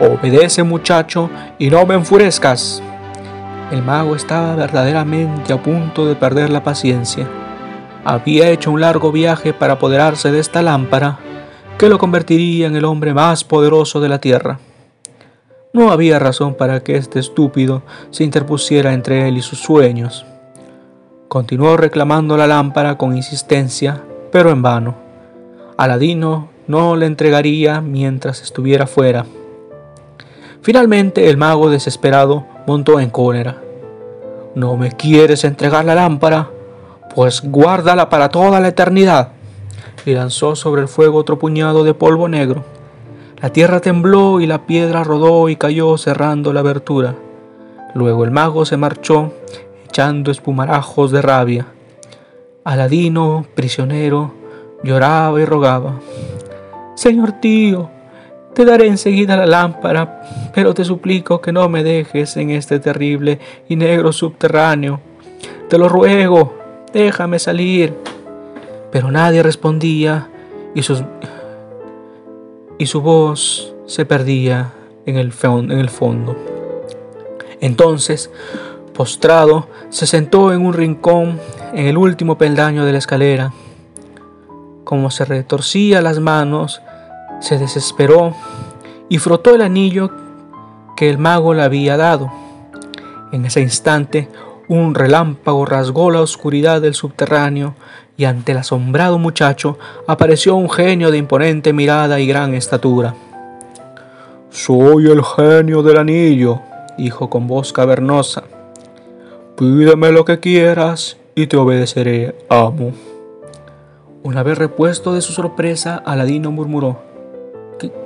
Obedece 0.00 0.62
muchacho 0.62 1.30
y 1.58 1.70
no 1.70 1.84
me 1.86 1.94
enfurezcas. 1.94 2.82
El 3.70 3.82
mago 3.82 4.16
estaba 4.16 4.54
verdaderamente 4.54 5.52
a 5.52 5.62
punto 5.62 6.06
de 6.06 6.14
perder 6.14 6.50
la 6.50 6.62
paciencia 6.62 7.28
había 8.04 8.48
hecho 8.48 8.70
un 8.70 8.80
largo 8.80 9.12
viaje 9.12 9.52
para 9.52 9.74
apoderarse 9.74 10.30
de 10.30 10.38
esta 10.38 10.62
lámpara 10.62 11.18
que 11.78 11.88
lo 11.88 11.98
convertiría 11.98 12.66
en 12.66 12.76
el 12.76 12.84
hombre 12.84 13.14
más 13.14 13.44
poderoso 13.44 14.00
de 14.00 14.08
la 14.08 14.20
tierra. 14.20 14.58
No 15.72 15.90
había 15.90 16.18
razón 16.18 16.54
para 16.54 16.82
que 16.82 16.96
este 16.96 17.20
estúpido 17.20 17.82
se 18.10 18.24
interpusiera 18.24 18.92
entre 18.92 19.28
él 19.28 19.36
y 19.36 19.42
sus 19.42 19.60
sueños. 19.60 20.26
Continuó 21.28 21.76
reclamando 21.76 22.36
la 22.36 22.46
lámpara 22.46 22.98
con 22.98 23.16
insistencia, 23.16 24.02
pero 24.30 24.50
en 24.50 24.62
vano. 24.62 24.94
Aladino 25.76 26.48
no 26.66 26.96
le 26.96 27.06
entregaría 27.06 27.80
mientras 27.80 28.42
estuviera 28.42 28.86
fuera. 28.86 29.26
Finalmente 30.62 31.28
el 31.30 31.36
mago 31.36 31.70
desesperado 31.70 32.46
montó 32.66 33.00
en 33.00 33.10
cólera. 33.10 33.56
¿No 34.54 34.76
me 34.76 34.92
quieres 34.92 35.44
entregar 35.44 35.84
la 35.84 35.94
lámpara? 35.94 36.50
pues 37.14 37.42
guárdala 37.42 38.08
para 38.08 38.28
toda 38.28 38.60
la 38.60 38.68
eternidad. 38.68 39.30
Y 40.06 40.14
lanzó 40.14 40.56
sobre 40.56 40.82
el 40.82 40.88
fuego 40.88 41.18
otro 41.18 41.38
puñado 41.38 41.84
de 41.84 41.94
polvo 41.94 42.28
negro. 42.28 42.64
La 43.42 43.50
tierra 43.50 43.80
tembló 43.80 44.40
y 44.40 44.46
la 44.46 44.66
piedra 44.66 45.04
rodó 45.04 45.48
y 45.48 45.56
cayó 45.56 45.96
cerrando 45.98 46.52
la 46.52 46.60
abertura. 46.60 47.14
Luego 47.94 48.24
el 48.24 48.30
mago 48.30 48.64
se 48.64 48.76
marchó, 48.76 49.32
echando 49.84 50.30
espumarajos 50.30 51.10
de 51.10 51.22
rabia. 51.22 51.66
Aladino, 52.64 53.46
prisionero, 53.54 54.34
lloraba 54.82 55.40
y 55.40 55.44
rogaba. 55.44 55.98
Señor 56.94 57.32
tío, 57.40 57.90
te 58.54 58.66
daré 58.66 58.86
enseguida 58.86 59.36
la 59.36 59.46
lámpara, 59.46 60.50
pero 60.54 60.74
te 60.74 60.84
suplico 60.84 61.40
que 61.40 61.52
no 61.52 61.68
me 61.70 61.82
dejes 61.82 62.36
en 62.36 62.50
este 62.50 62.78
terrible 62.78 63.38
y 63.68 63.76
negro 63.76 64.12
subterráneo. 64.12 65.00
Te 65.68 65.78
lo 65.78 65.88
ruego, 65.88 66.54
déjame 66.92 67.38
salir. 67.38 67.94
Pero 68.92 69.10
nadie 69.10 69.42
respondía 69.42 70.28
y, 70.74 70.82
y 72.78 72.86
su 72.86 73.00
voz 73.00 73.74
se 73.86 74.04
perdía 74.04 74.74
en 75.06 75.16
el, 75.16 75.32
en 75.42 75.72
el 75.72 75.88
fondo. 75.88 76.36
Entonces, 77.60 78.30
postrado, 78.92 79.68
se 79.88 80.06
sentó 80.06 80.52
en 80.52 80.66
un 80.66 80.74
rincón 80.74 81.38
en 81.72 81.86
el 81.86 81.96
último 81.96 82.36
peldaño 82.36 82.84
de 82.84 82.92
la 82.92 82.98
escalera. 82.98 83.52
Como 84.84 85.10
se 85.10 85.24
retorcía 85.24 86.02
las 86.02 86.20
manos, 86.20 86.80
se 87.40 87.58
desesperó 87.58 88.34
y 89.08 89.18
frotó 89.18 89.54
el 89.54 89.62
anillo 89.62 90.10
que 90.96 91.10
el 91.10 91.18
mago 91.18 91.54
le 91.54 91.62
había 91.62 91.96
dado. 91.96 92.32
En 93.32 93.44
ese 93.44 93.60
instante, 93.60 94.28
un 94.68 94.94
relámpago 94.94 95.64
rasgó 95.64 96.10
la 96.10 96.20
oscuridad 96.20 96.80
del 96.80 96.94
subterráneo 96.94 97.74
y 98.16 98.24
ante 98.24 98.52
el 98.52 98.58
asombrado 98.58 99.18
muchacho 99.18 99.78
apareció 100.06 100.54
un 100.56 100.68
genio 100.68 101.10
de 101.10 101.18
imponente 101.18 101.72
mirada 101.72 102.20
y 102.20 102.26
gran 102.26 102.54
estatura. 102.54 103.14
Soy 104.50 105.10
el 105.10 105.22
genio 105.24 105.82
del 105.82 105.96
anillo, 105.96 106.60
dijo 106.98 107.30
con 107.30 107.46
voz 107.46 107.72
cavernosa. 107.72 108.42
Pídeme 109.56 110.10
lo 110.10 110.24
que 110.24 110.40
quieras 110.40 111.19
y 111.34 111.46
te 111.46 111.56
obedeceré, 111.56 112.36
amo. 112.48 112.92
Una 114.22 114.42
vez 114.42 114.58
repuesto 114.58 115.14
de 115.14 115.22
su 115.22 115.32
sorpresa, 115.32 115.96
Aladino 115.96 116.50
murmuró, 116.50 116.98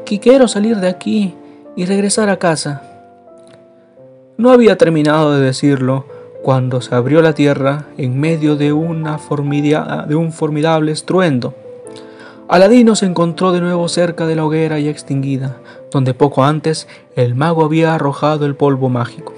que 0.04 0.20
quiero 0.20 0.48
salir 0.48 0.76
de 0.76 0.88
aquí 0.88 1.34
y 1.76 1.86
regresar 1.86 2.28
a 2.28 2.38
casa. 2.38 2.82
No 4.36 4.50
había 4.50 4.76
terminado 4.76 5.32
de 5.32 5.44
decirlo 5.44 6.06
cuando 6.42 6.80
se 6.82 6.94
abrió 6.94 7.22
la 7.22 7.32
tierra 7.32 7.86
en 7.96 8.20
medio 8.20 8.56
de, 8.56 8.72
una 8.72 9.18
de 10.06 10.14
un 10.14 10.32
formidable 10.32 10.92
estruendo. 10.92 11.54
Aladino 12.48 12.94
se 12.96 13.06
encontró 13.06 13.52
de 13.52 13.62
nuevo 13.62 13.88
cerca 13.88 14.26
de 14.26 14.36
la 14.36 14.44
hoguera 14.44 14.78
ya 14.78 14.90
extinguida, 14.90 15.56
donde 15.90 16.12
poco 16.12 16.44
antes 16.44 16.86
el 17.16 17.34
mago 17.34 17.64
había 17.64 17.94
arrojado 17.94 18.44
el 18.44 18.56
polvo 18.56 18.90
mágico. 18.90 19.32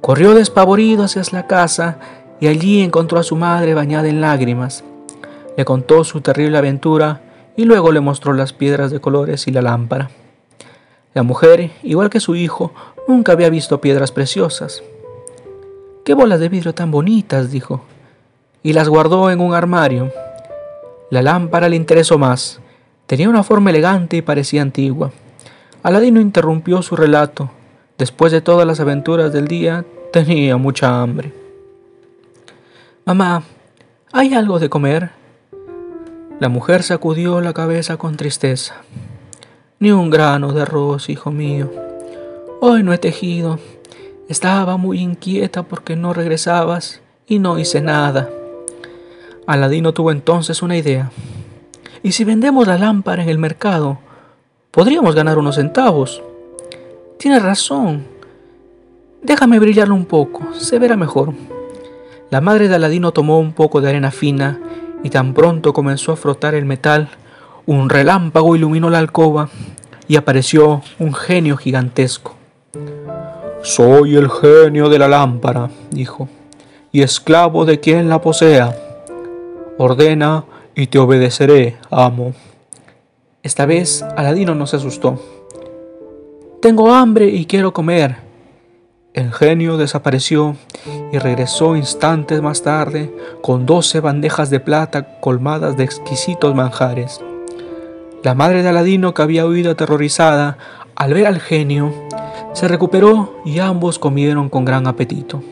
Corrió 0.00 0.34
despavorido 0.34 1.04
hacia 1.04 1.22
la 1.32 1.48
casa 1.48 1.98
y 2.42 2.48
allí 2.48 2.82
encontró 2.82 3.20
a 3.20 3.22
su 3.22 3.36
madre 3.36 3.72
bañada 3.72 4.08
en 4.08 4.20
lágrimas. 4.20 4.82
Le 5.56 5.64
contó 5.64 6.02
su 6.02 6.22
terrible 6.22 6.58
aventura 6.58 7.20
y 7.56 7.66
luego 7.66 7.92
le 7.92 8.00
mostró 8.00 8.32
las 8.32 8.52
piedras 8.52 8.90
de 8.90 9.00
colores 9.00 9.46
y 9.46 9.52
la 9.52 9.62
lámpara. 9.62 10.10
La 11.14 11.22
mujer, 11.22 11.70
igual 11.84 12.10
que 12.10 12.18
su 12.18 12.34
hijo, 12.34 12.72
nunca 13.06 13.30
había 13.30 13.48
visto 13.48 13.80
piedras 13.80 14.10
preciosas. 14.10 14.82
¡Qué 16.04 16.14
bolas 16.14 16.40
de 16.40 16.48
vidrio 16.48 16.74
tan 16.74 16.90
bonitas! 16.90 17.52
dijo, 17.52 17.82
y 18.64 18.72
las 18.72 18.88
guardó 18.88 19.30
en 19.30 19.38
un 19.38 19.54
armario. 19.54 20.10
La 21.10 21.22
lámpara 21.22 21.68
le 21.68 21.76
interesó 21.76 22.18
más. 22.18 22.58
Tenía 23.06 23.28
una 23.28 23.44
forma 23.44 23.70
elegante 23.70 24.16
y 24.16 24.22
parecía 24.22 24.62
antigua. 24.62 25.12
Aladino 25.84 26.20
interrumpió 26.20 26.82
su 26.82 26.96
relato. 26.96 27.52
Después 27.98 28.32
de 28.32 28.40
todas 28.40 28.66
las 28.66 28.80
aventuras 28.80 29.32
del 29.32 29.46
día, 29.46 29.84
tenía 30.12 30.56
mucha 30.56 31.00
hambre. 31.00 31.41
Mamá, 33.04 33.42
¿hay 34.12 34.32
algo 34.32 34.60
de 34.60 34.70
comer? 34.70 35.10
La 36.38 36.48
mujer 36.48 36.84
sacudió 36.84 37.40
la 37.40 37.52
cabeza 37.52 37.96
con 37.96 38.16
tristeza. 38.16 38.76
Ni 39.80 39.90
un 39.90 40.08
grano 40.08 40.52
de 40.52 40.62
arroz, 40.62 41.08
hijo 41.08 41.32
mío. 41.32 41.68
Hoy 42.60 42.84
no 42.84 42.92
he 42.92 42.98
tejido. 42.98 43.58
Estaba 44.28 44.76
muy 44.76 45.00
inquieta 45.00 45.64
porque 45.64 45.96
no 45.96 46.12
regresabas 46.12 47.00
y 47.26 47.40
no 47.40 47.58
hice 47.58 47.80
nada. 47.80 48.30
Aladino 49.48 49.92
tuvo 49.92 50.12
entonces 50.12 50.62
una 50.62 50.76
idea. 50.76 51.10
¿Y 52.04 52.12
si 52.12 52.22
vendemos 52.22 52.68
la 52.68 52.78
lámpara 52.78 53.24
en 53.24 53.28
el 53.28 53.38
mercado? 53.38 53.98
Podríamos 54.70 55.16
ganar 55.16 55.38
unos 55.38 55.56
centavos. 55.56 56.22
Tienes 57.18 57.42
razón. 57.42 58.06
Déjame 59.22 59.58
brillarlo 59.58 59.96
un 59.96 60.04
poco, 60.04 60.54
se 60.54 60.78
verá 60.78 60.96
mejor. 60.96 61.34
La 62.32 62.40
madre 62.40 62.66
de 62.66 62.76
Aladino 62.76 63.12
tomó 63.12 63.38
un 63.38 63.52
poco 63.52 63.82
de 63.82 63.90
arena 63.90 64.10
fina 64.10 64.58
y 65.04 65.10
tan 65.10 65.34
pronto 65.34 65.74
comenzó 65.74 66.12
a 66.12 66.16
frotar 66.16 66.54
el 66.54 66.64
metal, 66.64 67.10
un 67.66 67.90
relámpago 67.90 68.56
iluminó 68.56 68.88
la 68.88 69.00
alcoba 69.00 69.50
y 70.08 70.16
apareció 70.16 70.80
un 70.98 71.12
genio 71.12 71.58
gigantesco. 71.58 72.34
Soy 73.60 74.16
el 74.16 74.30
genio 74.30 74.88
de 74.88 74.98
la 74.98 75.08
lámpara, 75.08 75.68
dijo, 75.90 76.30
y 76.90 77.02
esclavo 77.02 77.66
de 77.66 77.80
quien 77.80 78.08
la 78.08 78.22
posea. 78.22 78.78
Ordena 79.76 80.46
y 80.74 80.86
te 80.86 80.98
obedeceré, 80.98 81.76
amo. 81.90 82.32
Esta 83.42 83.66
vez 83.66 84.02
Aladino 84.16 84.54
no 84.54 84.66
se 84.66 84.76
asustó. 84.76 85.20
Tengo 86.62 86.94
hambre 86.94 87.26
y 87.26 87.44
quiero 87.44 87.74
comer, 87.74 88.16
el 89.12 89.30
genio 89.34 89.76
desapareció 89.76 90.56
y 91.12 91.18
regresó 91.18 91.76
instantes 91.76 92.40
más 92.40 92.62
tarde 92.62 93.14
con 93.42 93.66
doce 93.66 94.00
bandejas 94.00 94.48
de 94.48 94.60
plata 94.60 95.20
colmadas 95.20 95.76
de 95.76 95.84
exquisitos 95.84 96.54
manjares. 96.54 97.20
La 98.24 98.34
madre 98.34 98.62
de 98.62 98.70
Aladino, 98.70 99.12
que 99.12 99.20
había 99.20 99.46
huido 99.46 99.72
aterrorizada 99.72 100.56
al 100.96 101.12
ver 101.12 101.26
al 101.26 101.38
genio, 101.38 101.92
se 102.54 102.66
recuperó 102.66 103.40
y 103.44 103.58
ambos 103.58 103.98
comieron 103.98 104.48
con 104.48 104.64
gran 104.64 104.86
apetito. 104.86 105.42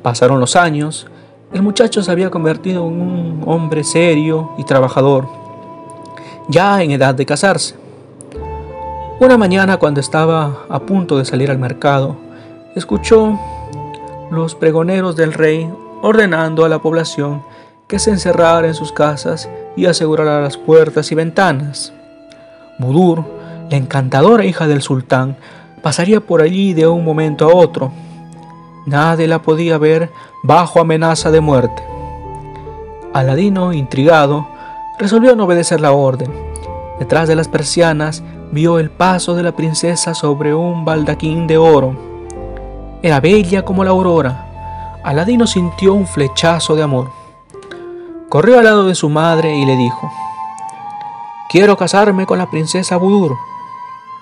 Pasaron 0.00 0.38
los 0.38 0.54
años, 0.54 1.08
el 1.52 1.62
muchacho 1.62 2.02
se 2.02 2.12
había 2.12 2.30
convertido 2.30 2.86
en 2.86 3.00
un 3.00 3.42
hombre 3.46 3.82
serio 3.82 4.52
y 4.58 4.64
trabajador, 4.64 5.26
ya 6.48 6.82
en 6.82 6.92
edad 6.92 7.14
de 7.14 7.26
casarse. 7.26 7.74
Una 9.18 9.36
mañana 9.36 9.76
cuando 9.76 10.00
estaba 10.00 10.64
a 10.68 10.80
punto 10.80 11.18
de 11.18 11.24
salir 11.24 11.50
al 11.50 11.58
mercado, 11.58 12.16
escuchó 12.74 13.38
los 14.32 14.54
pregoneros 14.54 15.14
del 15.14 15.34
rey 15.34 15.70
ordenando 16.00 16.64
a 16.64 16.68
la 16.70 16.78
población 16.78 17.42
que 17.86 17.98
se 17.98 18.10
encerrara 18.10 18.66
en 18.66 18.74
sus 18.74 18.90
casas 18.90 19.50
y 19.76 19.84
asegurara 19.84 20.40
las 20.40 20.56
puertas 20.56 21.12
y 21.12 21.14
ventanas. 21.14 21.92
Budur, 22.78 23.24
la 23.70 23.76
encantadora 23.76 24.46
hija 24.46 24.66
del 24.66 24.80
sultán, 24.80 25.36
pasaría 25.82 26.20
por 26.20 26.40
allí 26.40 26.72
de 26.72 26.86
un 26.86 27.04
momento 27.04 27.44
a 27.44 27.54
otro. 27.54 27.92
Nadie 28.86 29.28
la 29.28 29.42
podía 29.42 29.76
ver 29.76 30.10
bajo 30.42 30.80
amenaza 30.80 31.30
de 31.30 31.40
muerte. 31.40 31.82
Aladino, 33.12 33.74
intrigado, 33.74 34.48
resolvió 34.98 35.36
no 35.36 35.44
obedecer 35.44 35.82
la 35.82 35.92
orden. 35.92 36.32
Detrás 36.98 37.28
de 37.28 37.36
las 37.36 37.48
persianas 37.48 38.22
vio 38.50 38.78
el 38.78 38.90
paso 38.90 39.34
de 39.34 39.42
la 39.42 39.52
princesa 39.52 40.14
sobre 40.14 40.54
un 40.54 40.86
baldaquín 40.86 41.46
de 41.46 41.58
oro 41.58 42.11
era 43.02 43.20
bella 43.20 43.64
como 43.64 43.84
la 43.84 43.90
aurora. 43.90 45.00
Aladino 45.02 45.46
sintió 45.46 45.94
un 45.94 46.06
flechazo 46.06 46.76
de 46.76 46.82
amor. 46.82 47.10
Corrió 48.28 48.58
al 48.58 48.64
lado 48.64 48.86
de 48.86 48.94
su 48.94 49.08
madre 49.08 49.56
y 49.56 49.66
le 49.66 49.76
dijo, 49.76 50.10
Quiero 51.50 51.76
casarme 51.76 52.24
con 52.24 52.38
la 52.38 52.48
princesa 52.48 52.96
Budur. 52.96 53.36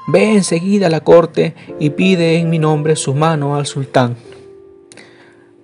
Ve 0.09 0.33
enseguida 0.33 0.87
a 0.87 0.91
la 0.91 1.01
corte 1.01 1.55
y 1.79 1.91
pide 1.91 2.39
en 2.39 2.51
mi 2.51 2.59
nombre 2.59 2.97
su 2.97 3.15
mano 3.15 3.55
al 3.55 3.67
sultán. 3.67 4.17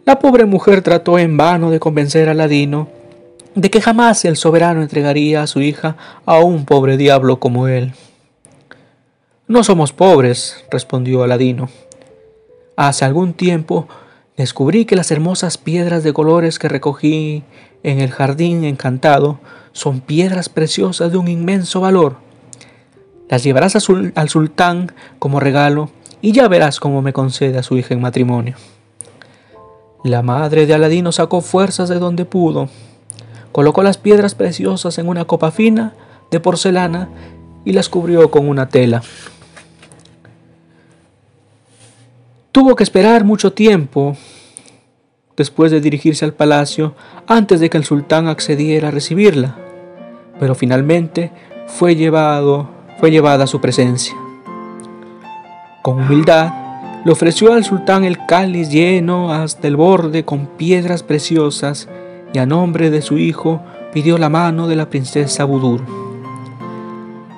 La 0.05 0.21
pobre 0.21 0.45
mujer 0.45 0.83
trató 0.83 1.19
en 1.19 1.37
vano 1.37 1.71
de 1.71 1.81
convencer 1.81 2.29
a 2.29 2.33
Aladino 2.33 2.89
de 3.57 3.71
que 3.71 3.81
jamás 3.81 4.25
el 4.27 4.37
soberano 4.37 4.83
entregaría 4.83 5.43
a 5.43 5.47
su 5.47 5.63
hija 5.63 5.97
a 6.27 6.39
un 6.39 6.67
pobre 6.67 6.97
diablo 6.97 7.41
como 7.41 7.67
él. 7.67 7.95
No 9.49 9.65
somos 9.65 9.93
pobres, 9.93 10.65
respondió 10.71 11.23
Aladino. 11.23 11.69
Hace 12.77 13.07
algún 13.07 13.33
tiempo 13.33 13.89
descubrí 14.37 14.85
que 14.85 14.97
las 14.97 15.11
hermosas 15.11 15.57
piedras 15.57 16.05
de 16.05 16.13
colores 16.13 16.59
que 16.59 16.69
recogí 16.69 17.43
en 17.83 18.01
el 18.01 18.11
jardín 18.11 18.65
encantado 18.65 19.41
son 19.73 20.01
piedras 20.01 20.51
preciosas 20.51 21.11
de 21.11 21.17
un 21.17 21.29
inmenso 21.29 21.81
valor. 21.81 22.17
Las 23.31 23.43
llevarás 23.43 23.77
al 23.77 24.29
sultán 24.29 24.93
como 25.19 25.41
regalo 25.41 25.91
y 26.21 26.33
ya 26.33 26.49
verás 26.49 26.79
cómo 26.79 27.01
me 27.01 27.15
concede 27.15 27.59
a 27.59 27.63
su 27.63 27.79
hija 27.79 27.95
en 27.95 28.03
matrimonio. 28.03 28.57
La 30.05 30.23
madre 30.23 30.67
de 30.67 30.75
Aladino 30.75 31.13
sacó 31.13 31.41
fuerzas 31.41 31.89
de 31.89 31.99
donde 31.99 32.27
pudo, 32.27 32.69
colocó 33.53 33.83
las 33.83 33.97
piedras 33.97 34.35
preciosas 34.35 34.99
en 34.99 35.09
una 35.09 35.25
copa 35.25 35.51
fina 35.51 35.95
de 36.31 36.41
porcelana 36.41 37.09
y 37.65 37.73
las 37.73 37.89
cubrió 37.89 38.31
con 38.31 38.49
una 38.49 38.69
tela. 38.69 39.03
Tuvo 42.57 42.75
que 42.75 42.85
esperar 42.85 43.23
mucho 43.23 43.53
tiempo 43.53 44.17
después 45.37 45.71
de 45.71 45.83
dirigirse 45.83 46.25
al 46.25 46.33
palacio 46.33 46.95
antes 47.27 47.61
de 47.61 47.69
que 47.69 47.77
el 47.77 47.85
sultán 47.85 48.29
accediera 48.29 48.89
a 48.89 48.91
recibirla, 48.91 49.59
pero 50.41 50.55
finalmente 50.55 51.33
fue 51.67 51.97
llevado, 51.97 52.71
fue 52.99 53.11
llevada 53.11 53.45
a 53.45 53.47
su 53.47 53.61
presencia. 53.61 54.15
Con 55.83 56.01
humildad 56.01 56.51
le 57.05 57.13
ofreció 57.13 57.53
al 57.53 57.63
sultán 57.63 58.05
el 58.05 58.25
cáliz 58.25 58.71
lleno 58.71 59.35
hasta 59.35 59.69
el 59.69 59.77
borde 59.77 60.25
con 60.25 60.47
piedras 60.47 61.03
preciosas 61.03 61.91
y 62.33 62.39
a 62.39 62.47
nombre 62.47 62.89
de 62.89 63.03
su 63.03 63.19
hijo 63.19 63.61
pidió 63.93 64.17
la 64.17 64.31
mano 64.31 64.67
de 64.67 64.77
la 64.77 64.89
princesa 64.89 65.45
Budur. 65.45 65.83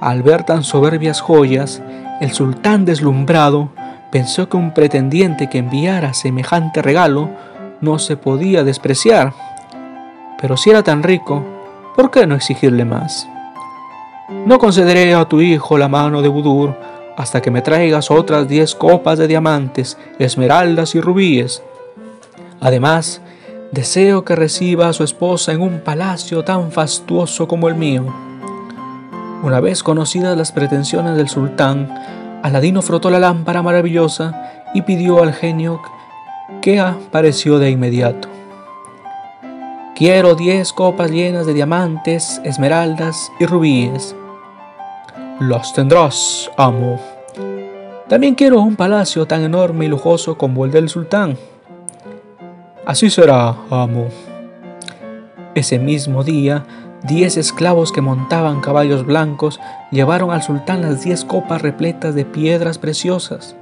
Al 0.00 0.22
ver 0.22 0.44
tan 0.44 0.62
soberbias 0.62 1.20
joyas, 1.20 1.82
el 2.20 2.30
sultán 2.30 2.84
deslumbrado 2.84 3.70
pensó 4.10 4.48
que 4.48 4.56
un 4.56 4.72
pretendiente 4.72 5.48
que 5.48 5.58
enviara 5.58 6.14
semejante 6.14 6.82
regalo 6.82 7.30
no 7.80 7.98
se 7.98 8.16
podía 8.16 8.64
despreciar. 8.64 9.32
Pero 10.40 10.56
si 10.56 10.70
era 10.70 10.82
tan 10.82 11.02
rico, 11.02 11.44
¿por 11.96 12.10
qué 12.10 12.26
no 12.26 12.34
exigirle 12.34 12.84
más? 12.84 13.28
No 14.46 14.58
concederé 14.58 15.14
a 15.14 15.24
tu 15.24 15.40
hijo 15.40 15.78
la 15.78 15.88
mano 15.88 16.22
de 16.22 16.28
Budur 16.28 16.74
hasta 17.16 17.42
que 17.42 17.50
me 17.50 17.62
traigas 17.62 18.10
otras 18.12 18.46
diez 18.46 18.76
copas 18.76 19.18
de 19.18 19.26
diamantes, 19.26 19.98
esmeraldas 20.20 20.94
y 20.94 21.00
rubíes. 21.00 21.62
Además, 22.60 23.20
deseo 23.72 24.24
que 24.24 24.36
reciba 24.36 24.88
a 24.88 24.92
su 24.92 25.02
esposa 25.02 25.52
en 25.52 25.60
un 25.60 25.80
palacio 25.80 26.44
tan 26.44 26.70
fastuoso 26.70 27.48
como 27.48 27.68
el 27.68 27.74
mío. 27.74 28.04
Una 29.42 29.58
vez 29.58 29.82
conocidas 29.82 30.36
las 30.36 30.52
pretensiones 30.52 31.16
del 31.16 31.28
sultán, 31.28 31.92
Aladino 32.42 32.82
frotó 32.82 33.10
la 33.10 33.18
lámpara 33.18 33.62
maravillosa 33.62 34.62
y 34.74 34.82
pidió 34.82 35.22
al 35.22 35.32
genio 35.32 35.80
que 36.60 36.80
apareció 36.80 37.58
de 37.58 37.70
inmediato. 37.70 38.28
Quiero 39.96 40.36
diez 40.36 40.72
copas 40.72 41.10
llenas 41.10 41.46
de 41.46 41.54
diamantes, 41.54 42.40
esmeraldas 42.44 43.32
y 43.40 43.46
rubíes. 43.46 44.14
Las 45.40 45.72
tendrás, 45.74 46.50
amo. 46.56 47.00
También 48.08 48.34
quiero 48.34 48.60
un 48.60 48.76
palacio 48.76 49.26
tan 49.26 49.42
enorme 49.42 49.86
y 49.86 49.88
lujoso 49.88 50.38
como 50.38 50.64
el 50.64 50.70
del 50.70 50.88
sultán. 50.88 51.36
Así 52.86 53.10
será, 53.10 53.56
amo. 53.70 54.06
Ese 55.54 55.78
mismo 55.78 56.22
día, 56.22 56.64
diez 57.08 57.36
esclavos 57.36 57.90
que 57.90 58.00
montaban 58.00 58.60
caballos 58.60 59.04
blancos 59.04 59.58
llevaron 59.90 60.30
al 60.30 60.42
sultán 60.42 60.82
las 60.82 61.02
diez 61.02 61.24
copas 61.24 61.62
repletas 61.62 62.14
de 62.14 62.24
piedras 62.24 62.78
preciosas. 62.78 63.56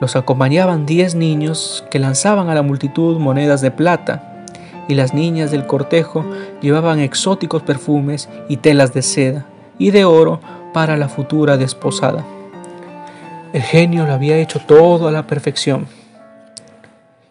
Los 0.00 0.16
acompañaban 0.16 0.86
diez 0.86 1.14
niños 1.14 1.84
que 1.90 2.00
lanzaban 2.00 2.48
a 2.48 2.54
la 2.54 2.62
multitud 2.62 3.18
monedas 3.20 3.60
de 3.60 3.70
plata, 3.70 4.44
y 4.88 4.94
las 4.94 5.14
niñas 5.14 5.52
del 5.52 5.66
cortejo 5.66 6.24
llevaban 6.60 6.98
exóticos 6.98 7.62
perfumes 7.62 8.28
y 8.48 8.56
telas 8.56 8.92
de 8.92 9.02
seda 9.02 9.46
y 9.78 9.92
de 9.92 10.04
oro 10.04 10.40
para 10.72 10.96
la 10.96 11.08
futura 11.08 11.56
desposada. 11.56 12.24
El 13.52 13.62
genio 13.62 14.06
lo 14.06 14.14
había 14.14 14.38
hecho 14.38 14.58
todo 14.58 15.06
a 15.06 15.12
la 15.12 15.26
perfección. 15.26 15.86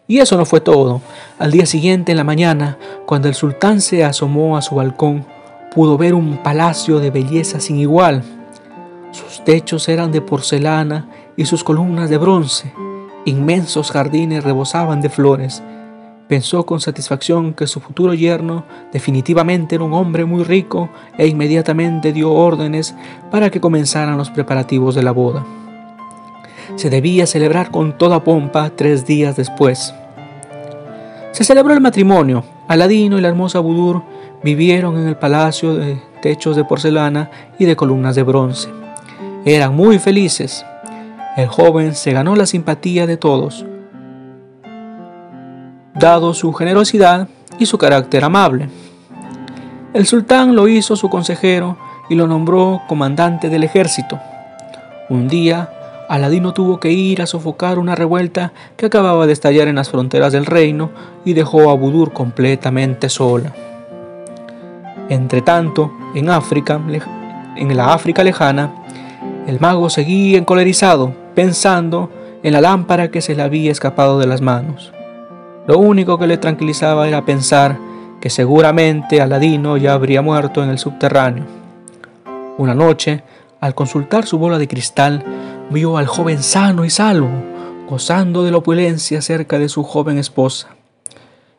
Y 0.06 0.18
eso 0.18 0.36
no 0.36 0.44
fue 0.44 0.60
todo. 0.60 1.00
Al 1.38 1.50
día 1.50 1.66
siguiente, 1.66 2.12
en 2.12 2.18
la 2.18 2.24
mañana, 2.24 2.78
cuando 3.06 3.28
el 3.28 3.34
sultán 3.34 3.80
se 3.80 4.04
asomó 4.04 4.56
a 4.56 4.62
su 4.62 4.74
balcón, 4.74 5.26
pudo 5.74 5.96
ver 5.96 6.14
un 6.14 6.36
palacio 6.42 7.00
de 7.00 7.10
belleza 7.10 7.60
sin 7.60 7.78
igual. 7.78 8.22
Sus 9.10 9.44
techos 9.44 9.88
eran 9.88 10.12
de 10.12 10.20
porcelana 10.20 11.08
y 11.36 11.44
sus 11.46 11.64
columnas 11.64 12.10
de 12.10 12.18
bronce. 12.18 12.72
Inmensos 13.24 13.90
jardines 13.90 14.44
rebosaban 14.44 15.00
de 15.00 15.08
flores. 15.08 15.62
Pensó 16.28 16.64
con 16.64 16.80
satisfacción 16.80 17.52
que 17.52 17.66
su 17.66 17.80
futuro 17.80 18.14
yerno 18.14 18.64
definitivamente 18.92 19.74
era 19.74 19.84
un 19.84 19.92
hombre 19.92 20.24
muy 20.24 20.44
rico 20.44 20.88
e 21.18 21.26
inmediatamente 21.26 22.12
dio 22.12 22.32
órdenes 22.32 22.94
para 23.30 23.50
que 23.50 23.60
comenzaran 23.60 24.16
los 24.16 24.30
preparativos 24.30 24.94
de 24.94 25.02
la 25.02 25.12
boda. 25.12 25.44
Se 26.76 26.90
debía 26.90 27.26
celebrar 27.26 27.70
con 27.70 27.98
toda 27.98 28.24
pompa 28.24 28.70
tres 28.70 29.04
días 29.04 29.36
después. 29.36 29.94
Se 31.32 31.44
celebró 31.44 31.74
el 31.74 31.80
matrimonio. 31.80 32.44
Aladino 32.68 33.18
y 33.18 33.20
la 33.20 33.28
hermosa 33.28 33.58
Budur 33.58 34.02
vivieron 34.42 34.98
en 34.98 35.08
el 35.08 35.16
palacio 35.16 35.74
de 35.74 36.00
techos 36.20 36.56
de 36.56 36.64
porcelana 36.64 37.30
y 37.58 37.64
de 37.64 37.76
columnas 37.76 38.14
de 38.14 38.22
bronce. 38.22 38.68
Eran 39.44 39.74
muy 39.74 39.98
felices. 39.98 40.64
El 41.36 41.48
joven 41.48 41.94
se 41.94 42.12
ganó 42.12 42.36
la 42.36 42.46
simpatía 42.46 43.06
de 43.06 43.16
todos 43.16 43.64
dado 45.94 46.34
su 46.34 46.52
generosidad 46.52 47.28
y 47.58 47.66
su 47.66 47.78
carácter 47.78 48.24
amable. 48.24 48.68
El 49.94 50.06
sultán 50.06 50.56
lo 50.56 50.68
hizo 50.68 50.96
su 50.96 51.08
consejero 51.10 51.76
y 52.08 52.14
lo 52.14 52.26
nombró 52.26 52.82
comandante 52.88 53.48
del 53.48 53.64
ejército. 53.64 54.18
Un 55.08 55.28
día, 55.28 55.70
Aladino 56.08 56.54
tuvo 56.54 56.80
que 56.80 56.90
ir 56.90 57.20
a 57.22 57.26
sofocar 57.26 57.78
una 57.78 57.94
revuelta 57.94 58.52
que 58.76 58.86
acababa 58.86 59.26
de 59.26 59.32
estallar 59.32 59.68
en 59.68 59.76
las 59.76 59.90
fronteras 59.90 60.32
del 60.32 60.46
reino 60.46 60.90
y 61.24 61.34
dejó 61.34 61.70
a 61.70 61.74
Budur 61.74 62.12
completamente 62.12 63.08
sola. 63.08 63.52
Entretanto, 65.08 65.92
en 66.14 66.30
África, 66.30 66.80
en 67.56 67.76
la 67.76 67.92
África 67.92 68.24
lejana, 68.24 68.72
el 69.46 69.60
mago 69.60 69.90
seguía 69.90 70.38
encolerizado, 70.38 71.12
pensando 71.34 72.10
en 72.42 72.52
la 72.52 72.60
lámpara 72.60 73.10
que 73.10 73.20
se 73.20 73.34
le 73.34 73.42
había 73.42 73.72
escapado 73.72 74.18
de 74.18 74.26
las 74.26 74.40
manos. 74.40 74.92
Lo 75.66 75.78
único 75.78 76.18
que 76.18 76.26
le 76.26 76.38
tranquilizaba 76.38 77.08
era 77.08 77.24
pensar 77.24 77.78
que 78.20 78.30
seguramente 78.30 79.20
Aladino 79.20 79.76
ya 79.76 79.94
habría 79.94 80.22
muerto 80.22 80.62
en 80.62 80.70
el 80.70 80.78
subterráneo. 80.78 81.44
Una 82.58 82.74
noche, 82.74 83.22
al 83.60 83.74
consultar 83.74 84.26
su 84.26 84.38
bola 84.38 84.58
de 84.58 84.68
cristal, 84.68 85.24
vio 85.70 85.96
al 85.96 86.06
joven 86.06 86.42
sano 86.42 86.84
y 86.84 86.90
salvo, 86.90 87.30
gozando 87.88 88.44
de 88.44 88.50
la 88.50 88.58
opulencia 88.58 89.22
cerca 89.22 89.58
de 89.58 89.68
su 89.68 89.82
joven 89.82 90.18
esposa. 90.18 90.68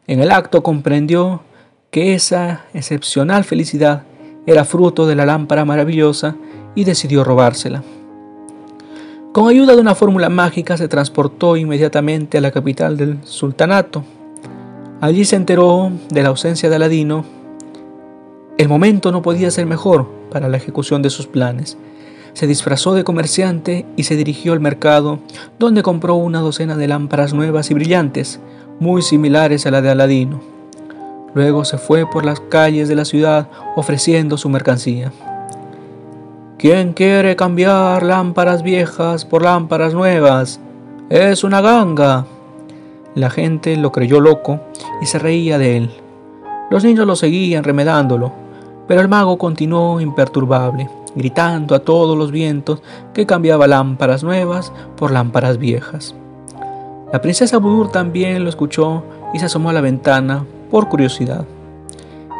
En 0.08 0.22
el 0.22 0.32
acto 0.32 0.64
comprendió 0.64 1.42
que 1.94 2.16
esa 2.16 2.66
excepcional 2.74 3.44
felicidad 3.44 4.02
era 4.48 4.66
fruto 4.66 5.06
de 5.06 5.14
la 5.14 5.28
lámpara 5.28 5.64
maravillosa 5.64 6.36
y 6.74 6.86
decidió 6.86 7.24
robársela. 7.24 7.84
Con 9.32 9.48
ayuda 9.48 9.76
de 9.76 9.82
una 9.82 9.94
fórmula 9.94 10.30
mágica 10.30 10.76
se 10.76 10.88
transportó 10.88 11.56
inmediatamente 11.56 12.40
a 12.40 12.42
la 12.42 12.50
capital 12.50 12.98
del 12.98 13.20
sultanato. 13.24 14.04
Allí 15.02 15.24
se 15.24 15.36
enteró 15.36 15.92
de 16.10 16.24
la 16.24 16.30
ausencia 16.30 16.68
de 16.68 16.78
Aladino. 16.78 17.26
El 18.58 18.70
momento 18.70 19.12
no 19.12 19.22
podía 19.22 19.52
ser 19.52 19.68
mejor 19.68 20.10
para 20.32 20.50
la 20.50 20.58
ejecución 20.58 21.04
de 21.04 21.12
sus 21.12 21.28
planes. 21.28 21.78
Se 22.34 22.48
disfrazó 22.48 22.96
de 22.96 23.04
comerciante 23.04 23.86
y 23.98 24.06
se 24.06 24.16
dirigió 24.16 24.54
al 24.54 24.60
mercado, 24.62 25.20
donde 25.60 25.84
compró 25.84 26.16
una 26.16 26.40
docena 26.40 26.76
de 26.76 26.88
lámparas 26.88 27.36
nuevas 27.36 27.70
y 27.70 27.76
brillantes, 27.76 28.40
muy 28.80 29.04
similares 29.04 29.68
a 29.68 29.72
la 29.72 29.84
de 29.84 29.92
Aladino. 29.92 30.53
Luego 31.34 31.66
se 31.66 31.78
fue 31.78 32.10
por 32.10 32.26
las 32.26 32.40
calles 32.40 32.88
de 32.88 32.96
la 32.96 33.06
ciudad 33.06 33.48
ofreciendo 33.76 34.38
su 34.38 34.50
mercancía. 34.50 35.12
¿Quién 36.58 36.94
quiere 36.94 37.36
cambiar 37.36 38.04
lámparas 38.04 38.64
viejas 38.64 39.26
por 39.26 39.42
lámparas 39.42 39.94
nuevas? 39.94 40.60
Es 41.10 41.44
una 41.44 41.62
ganga. 41.62 42.26
La 43.16 43.30
gente 43.30 43.76
lo 43.78 43.92
creyó 43.92 44.20
loco 44.20 44.60
y 45.02 45.06
se 45.06 45.20
reía 45.20 45.58
de 45.58 45.78
él. 45.78 45.92
Los 46.70 46.84
niños 46.84 47.06
lo 47.06 47.16
seguían 47.16 47.64
remedándolo, 47.64 48.32
pero 48.88 49.02
el 49.02 49.10
mago 49.10 49.38
continuó 49.38 50.00
imperturbable, 50.00 50.90
gritando 51.16 51.76
a 51.76 51.80
todos 51.80 52.18
los 52.18 52.32
vientos 52.32 52.82
que 53.14 53.26
cambiaba 53.26 53.68
lámparas 53.68 54.24
nuevas 54.24 54.72
por 54.96 55.12
lámparas 55.12 55.58
viejas. 55.58 56.16
La 57.12 57.22
princesa 57.22 57.58
Budur 57.58 57.92
también 57.92 58.44
lo 58.44 58.50
escuchó 58.50 59.04
y 59.34 59.40
se 59.40 59.46
asomó 59.46 59.70
a 59.70 59.74
la 59.74 59.82
ventana 59.82 60.46
por 60.74 60.90
curiosidad. 60.90 61.46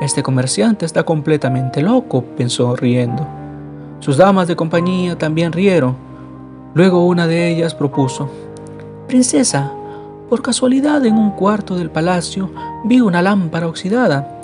Este 0.02 0.24
comerciante 0.24 0.88
está 0.88 1.04
completamente 1.04 1.84
loco, 1.84 2.24
pensó 2.36 2.76
riendo. 2.76 3.28
Sus 4.00 4.18
damas 4.18 4.48
de 4.48 4.56
compañía 4.56 5.16
también 5.20 5.52
rieron. 5.52 5.96
Luego 6.74 7.06
una 7.06 7.28
de 7.28 7.50
ellas 7.50 7.76
propuso, 7.76 8.28
Princesa, 9.08 9.72
por 10.32 10.42
casualidad 10.42 11.06
en 11.06 11.16
un 11.16 11.30
cuarto 11.30 11.76
del 11.76 11.92
palacio 11.92 12.50
vi 12.86 13.02
una 13.02 13.22
lámpara 13.22 13.68
oxidada. 13.68 14.40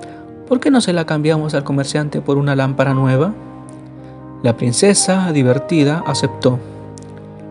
¿Por 0.47 0.59
qué 0.59 0.69
no 0.69 0.81
se 0.81 0.93
la 0.93 1.07
cambiamos 1.07 1.55
al 1.55 1.63
comerciante 1.63 2.21
por 2.21 2.37
una 2.37 2.55
lámpara 2.55 2.93
nueva? 2.93 3.33
La 4.43 4.55
princesa, 4.55 5.31
divertida, 5.31 6.03
aceptó. 6.05 6.59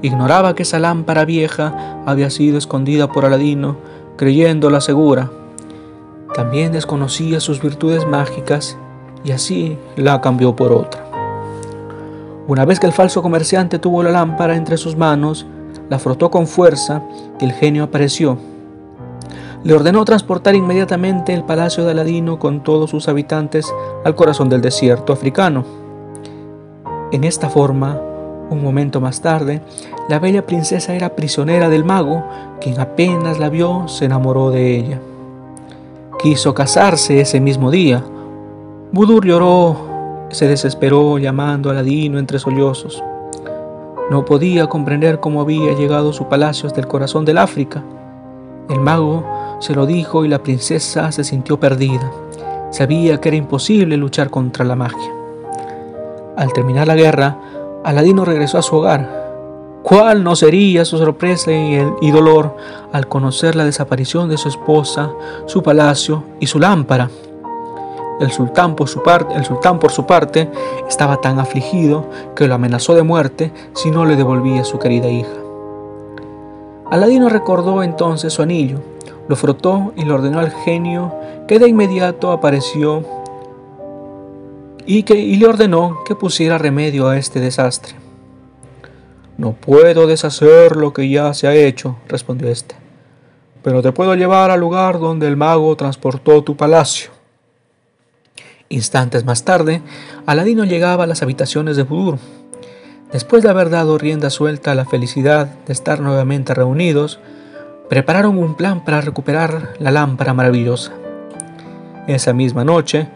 Ignoraba 0.03 0.55
que 0.55 0.62
esa 0.62 0.79
lámpara 0.79 1.24
vieja 1.24 2.01
había 2.07 2.31
sido 2.31 2.59
escondida 2.59 3.11
por 3.11 3.24
Aladino, 3.24 3.77
creyéndola 4.16 4.81
segura. 4.81 5.33
También 6.38 6.70
desconocía 6.70 7.40
sus 7.40 7.61
virtudes 7.61 8.07
mágicas 8.07 8.79
y 9.24 9.33
así 9.33 9.77
la 9.96 10.20
cambió 10.20 10.55
por 10.55 10.70
otra. 10.70 11.05
Una 12.46 12.64
vez 12.64 12.79
que 12.79 12.87
el 12.87 12.92
falso 12.92 13.22
comerciante 13.22 13.81
tuvo 13.81 14.05
la 14.05 14.12
lámpara 14.12 14.55
entre 14.55 14.77
sus 14.77 14.96
manos, 14.96 15.46
la 15.90 15.98
frotó 15.98 16.31
con 16.31 16.46
fuerza 16.46 17.03
y 17.40 17.44
el 17.44 17.51
genio 17.51 17.83
apareció. 17.83 18.38
Le 19.64 19.74
ordenó 19.74 20.05
transportar 20.05 20.55
inmediatamente 20.55 21.35
el 21.35 21.42
palacio 21.42 21.85
de 21.85 21.90
Aladino 21.90 22.38
con 22.38 22.62
todos 22.62 22.90
sus 22.90 23.09
habitantes 23.09 23.74
al 24.05 24.14
corazón 24.14 24.48
del 24.48 24.61
desierto 24.61 25.12
africano. 25.12 25.64
En 27.11 27.24
esta 27.24 27.51
forma, 27.51 28.01
un 28.48 28.62
momento 28.62 29.01
más 29.01 29.20
tarde, 29.20 29.61
la 30.09 30.20
bella 30.20 30.46
princesa 30.46 30.94
era 30.94 31.16
prisionera 31.16 31.68
del 31.68 31.85
mago, 31.85 32.22
quien 32.61 32.79
apenas 32.79 33.40
la 33.40 33.48
vio 33.48 33.88
se 33.88 34.05
enamoró 34.05 34.53
de 34.53 34.77
ella. 34.77 35.01
Quiso 36.18 36.52
casarse 36.52 37.20
ese 37.20 37.40
mismo 37.40 37.70
día. 37.70 38.02
Budur 38.92 39.24
lloró 39.24 39.88
se 40.31 40.46
desesperó 40.46 41.18
llamando 41.18 41.70
a 41.70 41.72
Aladino 41.72 42.18
entre 42.18 42.38
sollozos. 42.38 43.02
No 44.11 44.24
podía 44.24 44.66
comprender 44.66 45.20
cómo 45.20 45.40
había 45.40 45.74
llegado 45.74 46.12
su 46.12 46.28
palacio 46.28 46.66
hasta 46.66 46.81
el 46.81 46.87
corazón 46.87 47.24
del 47.24 47.38
África. 47.38 47.83
El 48.68 48.81
mago 48.81 49.24
se 49.61 49.74
lo 49.74 49.87
dijo 49.87 50.24
y 50.24 50.28
la 50.28 50.42
princesa 50.42 51.12
se 51.12 51.24
sintió 51.24 51.59
perdida. 51.59 52.11
Sabía 52.70 53.20
que 53.20 53.28
era 53.28 53.37
imposible 53.37 53.96
luchar 53.96 54.28
contra 54.28 54.64
la 54.64 54.76
magia. 54.76 55.12
Al 56.37 56.52
terminar 56.52 56.87
la 56.87 56.94
guerra, 56.94 57.38
Aladino 57.85 58.24
regresó 58.24 58.59
a 58.59 58.62
su 58.62 58.76
hogar. 58.76 59.17
¿Cuál 59.88 60.22
no 60.22 60.37
sería 60.37 60.85
su 60.85 60.98
sorpresa 60.98 61.51
y, 61.51 62.11
dolor 62.11 62.55
al 62.92 63.09
conocer 63.09 63.57
la 63.57 63.64
desaparición 63.64 64.29
de 64.29 64.37
su 64.37 64.51
esposa, 64.51 65.11
su 65.46 65.62
palacio 65.62 66.24
y 66.40 66.46
su 66.46 66.59
lámpara? 66.59 67.09
El 68.20 68.31
sultán, 68.31 68.77
por 68.77 68.90
su 68.90 69.03
parte, 69.03 69.35
el 69.35 69.46
sultán 69.46 69.79
por 69.79 69.90
su 69.90 70.05
parte 70.05 70.51
estaba 70.87 71.22
tan 71.22 71.38
afligido 71.38 72.05
que 72.37 72.46
lo 72.46 72.55
amenazó 72.55 72.94
de 72.94 73.03
muerte 73.03 73.51
si 73.72 73.90
no 73.90 74.05
le 74.05 74.16
devolvía 74.16 74.62
su 74.62 74.79
querida 74.79 75.09
hija. 75.09 75.33
Aladino 76.90 77.31
recordó 77.31 77.83
entonces 77.83 78.35
su 78.35 78.42
anillo, 78.42 78.81
lo 79.27 79.37
frotó 79.37 79.94
y 79.96 80.05
le 80.05 80.12
ordenó 80.12 80.38
al 80.40 80.51
genio 80.51 81.14
que 81.46 81.59
de 81.59 81.66
inmediato 81.66 82.31
apareció 82.31 83.05
y, 84.85 85.05
que, 85.05 85.14
y 85.14 85.37
le 85.37 85.46
ordenó 85.46 86.01
que 86.05 86.14
pusiera 86.14 86.59
remedio 86.59 87.09
a 87.09 87.16
este 87.16 87.40
desastre. 87.40 88.07
No 89.38 89.53
puedo 89.53 90.09
deshacer 90.09 90.74
lo 90.74 90.92
que 90.92 91.09
ya 91.09 91.33
se 91.33 91.46
ha 91.46 91.55
hecho, 91.55 91.96
respondió 92.09 92.48
éste, 92.48 92.74
pero 93.62 93.83
te 93.83 93.92
puedo 93.92 94.16
llevar 94.16 94.51
al 94.51 94.59
lugar 94.59 94.98
donde 94.98 95.29
el 95.29 95.37
mago 95.37 95.77
transportó 95.77 96.42
tu 96.42 96.57
palacio. 96.57 97.11
Instantes 98.68 99.24
más 99.24 99.44
tarde, 99.44 99.81
Aladino 100.27 100.64
llegaba 100.64 101.05
a 101.05 101.07
las 101.07 101.22
habitaciones 101.22 101.77
de 101.77 101.85
Budur. 101.85 102.18
Después 103.12 103.44
de 103.44 103.48
haber 103.48 103.70
dado 103.70 103.96
rienda 103.96 104.29
suelta 104.29 104.72
a 104.72 104.74
la 104.74 104.87
felicidad 104.87 105.46
de 105.66 105.72
estar 105.72 106.01
nuevamente 106.01 106.53
reunidos, 106.53 107.20
prepararon 107.88 108.38
un 108.38 108.57
plan 108.57 108.85
para 108.85 109.01
recuperar 109.01 109.74
la 109.79 109.92
lámpara 109.92 110.35
maravillosa. 110.35 110.94
Esa 112.09 112.33
misma 112.33 112.64
noche, 112.64 113.09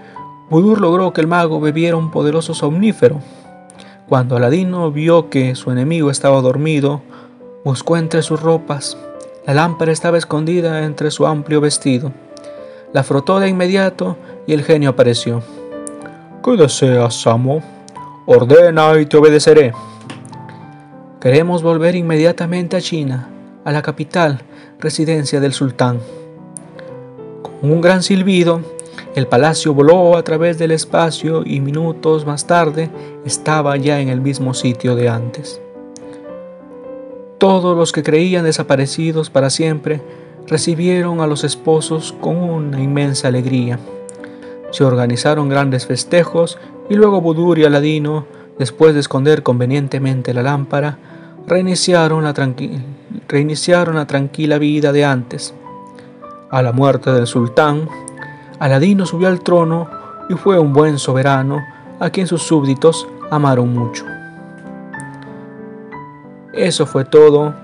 Budur 0.48 0.80
logró 0.80 1.12
que 1.12 1.20
el 1.20 1.26
mago 1.26 1.60
bebiera 1.60 1.96
un 1.96 2.12
poderoso 2.12 2.54
somnífero. 2.54 3.18
Cuando 4.08 4.36
Aladino 4.36 4.90
vio 4.90 5.30
que 5.30 5.54
su 5.54 5.70
enemigo 5.70 6.10
estaba 6.10 6.40
dormido, 6.40 7.02
buscó 7.64 7.96
entre 7.96 8.22
sus 8.22 8.40
ropas. 8.40 8.96
La 9.46 9.54
lámpara 9.54 9.92
estaba 9.92 10.18
escondida 10.18 10.84
entre 10.84 11.10
su 11.10 11.26
amplio 11.26 11.60
vestido. 11.60 12.12
La 12.92 13.04
frotó 13.04 13.40
de 13.40 13.48
inmediato 13.48 14.16
y 14.46 14.52
el 14.52 14.64
genio 14.64 14.90
apareció. 14.90 15.42
¿Qué 16.44 16.56
deseas, 16.56 17.22
Samo? 17.22 17.62
Ordena 18.26 18.98
y 19.00 19.06
te 19.06 19.16
obedeceré. 19.16 19.72
Queremos 21.20 21.62
volver 21.62 21.94
inmediatamente 21.94 22.76
a 22.76 22.80
China, 22.80 23.28
a 23.64 23.70
la 23.72 23.80
capital, 23.80 24.42
residencia 24.80 25.40
del 25.40 25.52
sultán. 25.52 26.00
Con 27.42 27.70
un 27.70 27.80
gran 27.80 28.02
silbido, 28.02 28.60
el 29.14 29.26
palacio 29.26 29.74
voló 29.74 30.16
a 30.16 30.22
través 30.22 30.58
del 30.58 30.70
espacio 30.70 31.42
y 31.44 31.60
minutos 31.60 32.24
más 32.24 32.46
tarde 32.46 32.90
estaba 33.26 33.76
ya 33.76 34.00
en 34.00 34.08
el 34.08 34.22
mismo 34.22 34.54
sitio 34.54 34.96
de 34.96 35.10
antes. 35.10 35.60
Todos 37.36 37.76
los 37.76 37.92
que 37.92 38.02
creían 38.02 38.44
desaparecidos 38.44 39.28
para 39.28 39.50
siempre 39.50 40.00
recibieron 40.46 41.20
a 41.20 41.26
los 41.26 41.44
esposos 41.44 42.14
con 42.20 42.36
una 42.36 42.80
inmensa 42.80 43.28
alegría. 43.28 43.78
Se 44.70 44.84
organizaron 44.84 45.50
grandes 45.50 45.86
festejos 45.86 46.58
y 46.88 46.94
luego 46.94 47.20
Budur 47.20 47.58
y 47.58 47.64
Aladino, 47.64 48.26
después 48.58 48.94
de 48.94 49.00
esconder 49.00 49.42
convenientemente 49.42 50.32
la 50.32 50.42
lámpara, 50.42 50.98
reiniciaron 51.46 52.24
la, 52.24 52.32
reiniciaron 53.28 53.96
la 53.96 54.06
tranquila 54.06 54.56
vida 54.56 54.92
de 54.92 55.04
antes. 55.04 55.52
A 56.50 56.62
la 56.62 56.72
muerte 56.72 57.10
del 57.12 57.26
sultán, 57.26 57.88
Aladino 58.62 59.06
subió 59.06 59.26
al 59.26 59.40
trono 59.40 59.88
y 60.28 60.34
fue 60.34 60.56
un 60.56 60.72
buen 60.72 60.96
soberano 60.96 61.66
a 61.98 62.10
quien 62.10 62.28
sus 62.28 62.44
súbditos 62.44 63.08
amaron 63.28 63.74
mucho. 63.74 64.04
Eso 66.52 66.86
fue 66.86 67.04
todo 67.04 67.56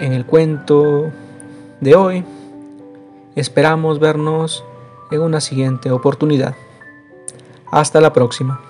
en 0.00 0.12
el 0.12 0.26
cuento 0.26 1.12
de 1.80 1.94
hoy. 1.94 2.24
Esperamos 3.36 4.00
vernos 4.00 4.64
en 5.12 5.20
una 5.20 5.40
siguiente 5.40 5.92
oportunidad. 5.92 6.56
Hasta 7.70 8.00
la 8.00 8.12
próxima. 8.12 8.60